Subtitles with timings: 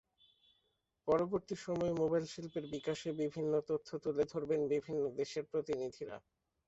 [1.07, 6.17] পরবর্তী সময়ে মোবাইলশিল্পের বিকাশে বিভিন্ন তথ্য তুলে ধরবেন বিভিন্ন দেশের প্রতিনিধিরা।